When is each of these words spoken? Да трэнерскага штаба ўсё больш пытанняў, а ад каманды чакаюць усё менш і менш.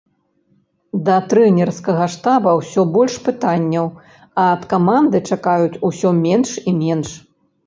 Да 1.09 1.17
трэнерскага 1.33 2.07
штаба 2.13 2.53
ўсё 2.59 2.85
больш 2.95 3.19
пытанняў, 3.27 3.87
а 4.23 4.47
ад 4.55 4.61
каманды 4.73 5.17
чакаюць 5.29 5.81
усё 5.93 6.09
менш 6.25 6.49
і 6.69 6.77
менш. 6.81 7.09